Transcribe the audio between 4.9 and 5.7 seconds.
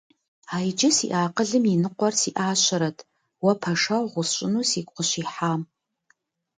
къыщихьам.